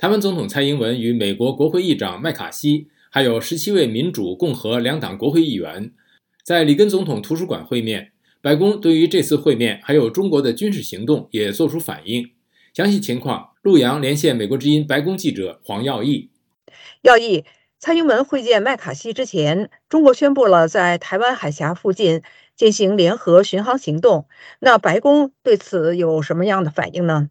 [0.00, 5.92] 台湾总统蔡英文与美国国会议长麦卡锡，还有十七位民主、共和两党国会议员，
[6.42, 8.12] 在里根总统图书馆会面。
[8.40, 12.30] 白宫对于这次会面还有中国的军事行动也做出反应。
[12.72, 16.30] 详细情况，陆洋连线美国之音白宫记者黄耀义。
[17.02, 17.44] 耀义，
[17.78, 22.22] 蔡英文会见麦卡锡之前，中国宣布了在台湾海峡附近
[22.56, 24.24] 进行联合巡航行动。
[24.60, 27.28] 那白宫对此有什么样的反应呢？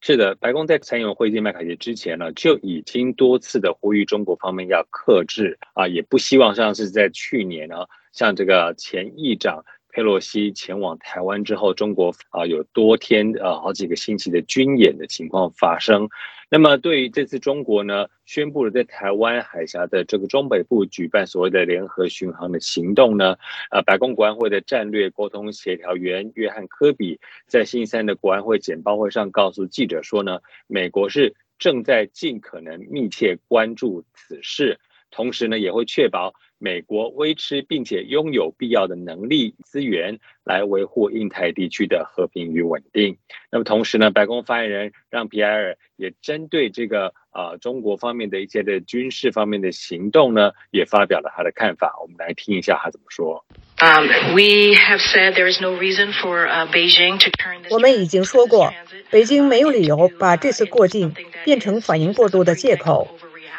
[0.00, 16.08] 是的，白宫在参与会见麦卡锡之前呢，就已经多次的呼吁中国方面要克制啊，也不希望像是在去年呢，像这个前议长佩洛西前往台湾之后，中国啊有多天啊好几个星期的军演的情况发生。
[16.50, 23.36] 那么，对于这次中国呢宣布了在台湾海峡的这个中北部举办所谓的联合巡航的行动呢，
[23.70, 34.78] 呃，白宫国安会的战略沟通协调员约翰科比在星期三的国安会简报会上告诉记者说呢，美国是正在尽可能密切关注此事，
[35.10, 36.34] 同时呢也会确保。
[36.60, 43.16] 美国维持并且拥有必要的能力资源来维护印太地区的和平与稳定。
[43.52, 51.94] 那么同时呢，白宫发言人让皮埃尔也针对这个啊中国方面的一些的军事方面的行动呢，也发表了他的看法。
[52.02, 53.44] 我们来听一下他怎么说。
[53.76, 57.72] 嗯，We have said there is no reason for Beijing to turn.
[57.72, 58.72] 我们已经说过，
[59.12, 63.06] 北京没有理由把这次过境变成反应过度的借口。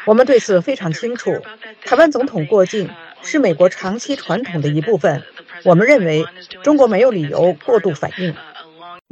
[0.06, 1.30] 我们对此非常清楚。
[1.84, 2.88] 台湾总统过境
[3.22, 5.22] 是美国长期传统的一部分。
[5.64, 6.24] 我们认为
[6.62, 8.34] 中国没有理由过度反应。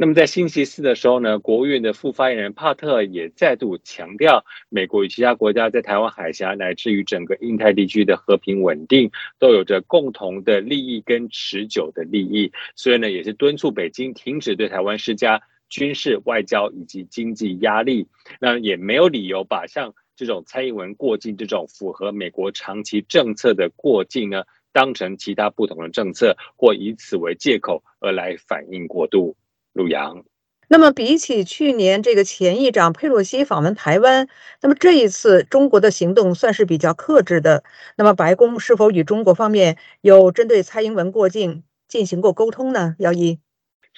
[0.01, 18.07] 那么在星期四的时候呢，国务院的副发言人帕特也再度强调，美国与其他国家在台湾海峡乃至于整个印太地区的和平稳定都有着共同的利益跟持久的利益，所以呢，也是敦促北京停止对台湾施加军事、外交以及经济压力。
[18.41, 19.95] 那也没有理由把像。
[20.19, 29.37] 这种蔡英文过境，这种符合美国长期政策的过境呢，当成其他不同的政策，或以此为借口而来反应过度。
[29.75, 30.25] 陆阳，
[30.67, 34.29] 那么比起去年这个前议长佩洛西访问台湾，
[34.61, 37.63] 那么这一次中国的行动算是比较克制的。
[37.97, 42.97] 那么白宫是否与中国方面有针对蔡英文过境进行过沟通呢？
[42.99, 43.39] 姚一，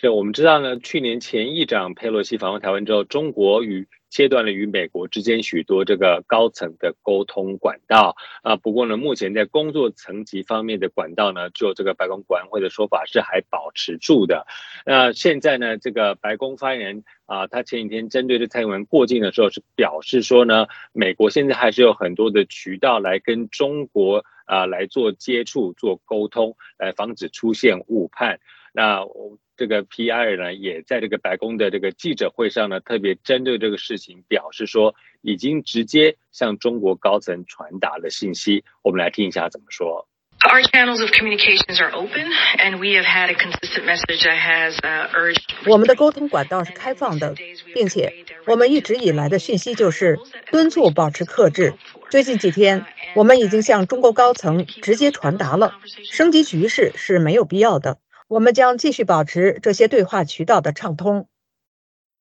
[0.01, 14.47] 是我们知道呢，去年前议长佩洛西访问台湾之后，中国与切断了与美国之间许多这个高层的沟通管道啊，不过呢，目前在工作层级方面的管道呢，就这个白宫国安会的说法是还保持住的。
[14.87, 28.41] 那现在呢，这个白宫发言人啊，他前几天针对这蔡英文过境的时候是表示说呢，美国现在还是有很多的渠道来跟中国啊来做接触、做沟通，来防止出现误判。
[28.73, 29.37] 那我。
[29.61, 30.37] 这个 P.I.
[30.37, 38.65] 呢，也在这个白宫的这个记者会上呢，特别针对这个事情表示说，已经直接向中国高层传达了信息。
[38.81, 40.09] 我们来听一下怎么说。
[40.41, 44.79] Our channels of communications are open, and we have had a consistent message that has
[45.13, 45.43] urged.
[45.67, 47.35] 我们的沟通管道是开放的，
[47.75, 50.19] 并且我们一直以来的讯息就是
[50.51, 51.75] 敦促保持克制。
[52.09, 55.75] 最近几天，我们已经向中国高层直接传达了，
[56.11, 57.99] 升级局势是没有必要的。
[58.31, 61.29] 我们将继续保持这些对话渠道的畅通。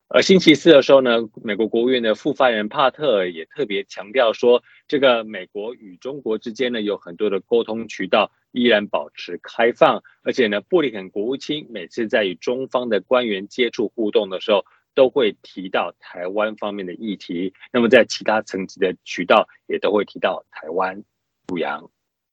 [0.07, 14.65] 而星期四的时候呢，美国国务院的副发言人帕特也特别强调说，这个美国与中国之间呢有很多的沟通渠道依然保持开放，而且呢，布林肯国务卿每次在与中方的官员接触互动的时候，
[14.95, 17.53] 都会提到台湾方面的议题。
[17.71, 21.03] 那么在其他层级的渠道也都会提到台湾。
[21.49, 21.91] 陆阳。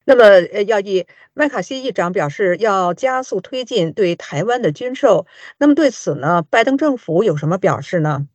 [0.09, 5.27] 那么，呃，要以麦卡锡议长表示要加速推进对台湾的军售。
[5.59, 8.28] 那么对此呢，拜登政府有什么表示呢？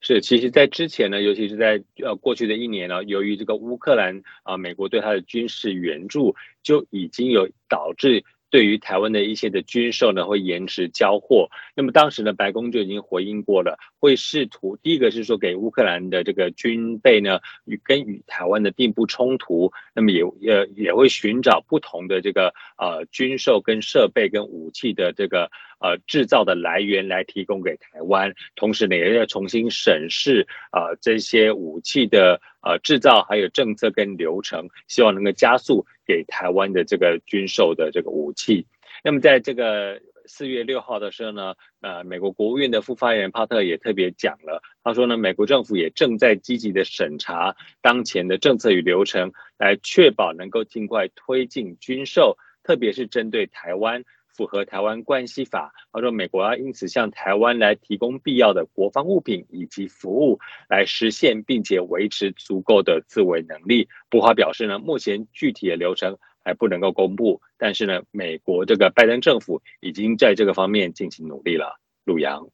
[0.00, 6.34] 是，其实，在之前呢，尤其是在呃过去的一年呢，由于这个乌克兰啊，美国对它的军事援助
[6.64, 8.24] 就已经有导致。
[8.52, 11.48] 对于台湾的一些的军售呢，会延迟交货。
[11.74, 19.72] 那么当时呢，白宫就已经回应过了，会试图第一个是说给乌克兰的这个军备呢，与跟与台湾的并不冲突。
[19.94, 25.50] 那么也也也会寻找不同的这个呃军售跟设备跟武器的这个
[25.80, 28.34] 呃制造的来源来提供给台湾。
[28.54, 35.86] 同时呢，也要重新审视啊这些武器的呃制造还有政策跟流程，希望能够加速。
[36.04, 38.66] 给台湾的这个军售的这个武器，
[39.04, 54.04] 那么在这个四月六号的时候呢，呃，美国国务院的副发言人帕特也特别讲了，他说呢，美国政府也正在积极的审查当前的政策与流程，来确保能够尽快推进军售，特别是针对台湾
[54.34, 55.72] 符合台湾关系法。
[55.92, 60.38] 他说，美国要因此向台湾来提供必要的国防物品以及服务，
[60.68, 63.88] 来实现并且维持足够的自卫能力。
[64.10, 71.78] 布华表示呢，目前具体的流程还不能够公布，但是呢，美国这个拜登政府已经在这个方面进行努力了。
[72.04, 72.48] 陆阳，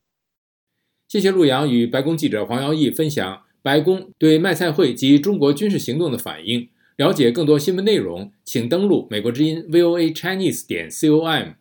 [1.07, 6.69] 谢谢陆阳与白宫记者黄瑶毅分享白宫对麦菜会及中国军事行动的反应。
[6.97, 11.55] 了解更多新闻内容，请登录美国之音 VOA Chinese 点 com。